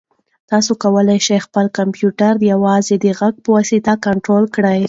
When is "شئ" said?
1.27-1.37